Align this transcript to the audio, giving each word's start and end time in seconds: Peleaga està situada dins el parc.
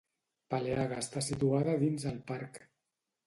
Peleaga 0.53 0.97
està 1.03 1.23
situada 1.27 1.77
dins 1.83 2.09
el 2.13 2.17
parc. 2.31 2.59